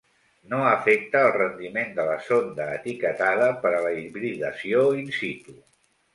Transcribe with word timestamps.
No 0.51 0.59
afecta 0.69 1.19
al 1.25 1.29
rendiment 1.35 1.93
de 1.99 2.05
la 2.07 2.15
sonda 2.29 2.67
etiquetada 2.79 3.51
per 3.67 3.75
a 3.75 3.83
la 3.85 3.93
hibridació 4.01 4.89
in 5.05 5.15
situ. 5.21 5.57